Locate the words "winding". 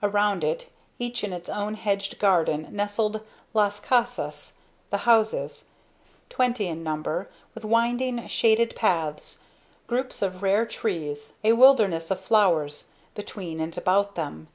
7.64-8.28